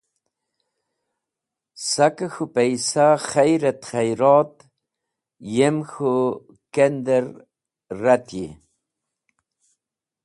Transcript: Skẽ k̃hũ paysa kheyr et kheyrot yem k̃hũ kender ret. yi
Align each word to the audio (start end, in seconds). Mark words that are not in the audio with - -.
Skẽ 1.87 2.27
k̃hũ 2.33 2.47
paysa 2.53 3.05
kheyr 3.29 3.61
et 3.71 3.81
kheyrot 3.89 4.55
yem 5.55 5.77
k̃hũ 5.91 6.15
kender 6.73 7.25
ret. 8.01 8.27
yi 8.37 8.47